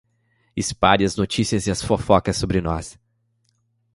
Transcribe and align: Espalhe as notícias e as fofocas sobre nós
Espalhe 0.55 1.05
as 1.05 1.15
notícias 1.15 1.67
e 1.67 1.69
as 1.69 1.79
fofocas 1.79 2.35
sobre 2.35 2.59
nós 2.59 2.97